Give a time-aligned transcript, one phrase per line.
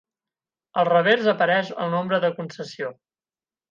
[0.83, 2.95] Al revers apareix el nombre de concessió.